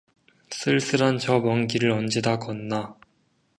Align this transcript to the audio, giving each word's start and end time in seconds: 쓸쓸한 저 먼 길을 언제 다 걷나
쓸쓸한 0.49 1.19
저 1.19 1.39
먼 1.41 1.67
길을 1.67 1.91
언제 1.91 2.21
다 2.21 2.39
걷나 2.39 2.97